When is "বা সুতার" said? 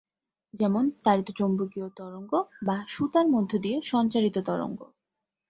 2.63-3.27